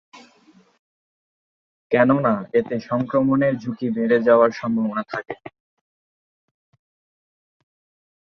[1.91, 5.35] কেননা এতে সংক্রমণের ঝুঁকি বেড়ে যাওয়ার সম্ভাবনা থাকে।